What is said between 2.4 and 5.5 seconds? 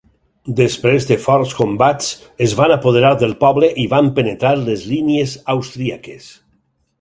es van apoderar del poble i van penetrar les línies